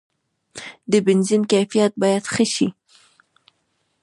د 0.91 0.93
بنزین 1.05 1.43
کیفیت 1.51 1.91
باید 2.01 2.23
ښه 2.33 2.45
شي. 2.53 2.67